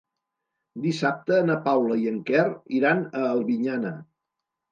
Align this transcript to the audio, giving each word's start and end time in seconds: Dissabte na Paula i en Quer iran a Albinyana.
Dissabte 0.85 1.41
na 1.49 1.57
Paula 1.67 1.99
i 2.03 2.09
en 2.11 2.17
Quer 2.29 2.47
iran 2.79 3.03
a 3.19 3.23
Albinyana. 3.35 3.93